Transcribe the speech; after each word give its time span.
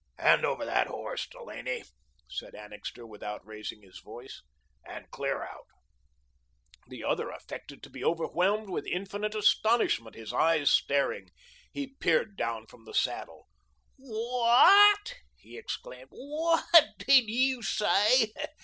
"Hand 0.17 0.43
over 0.43 0.65
that 0.65 0.87
horse, 0.87 1.27
Delaney," 1.27 1.83
said 2.27 2.55
Annixter, 2.55 3.05
without 3.05 3.45
raising 3.45 3.83
his 3.83 3.99
voice, 3.99 4.41
"and 4.83 5.11
clear 5.11 5.43
out." 5.43 5.67
The 6.87 7.03
other 7.03 7.29
affected 7.29 7.83
to 7.83 7.89
be 7.91 8.03
overwhelmed 8.03 8.67
with 8.71 8.87
infinite 8.87 9.35
astonishment, 9.35 10.15
his 10.15 10.33
eyes 10.33 10.71
staring. 10.71 11.29
He 11.71 11.85
peered 11.93 12.35
down 12.35 12.65
from 12.65 12.85
the 12.85 12.95
saddle. 12.95 13.47
"Wh 13.99 14.09
a 14.09 14.93
a 14.95 14.97
t!" 15.05 15.13
he 15.37 15.57
exclaimed; 15.59 16.09
"wh 16.09 16.63
a 16.73 16.77
a 16.79 16.81
t 16.97 17.05
did 17.21 17.31
you 17.31 17.61
say? 17.61 18.33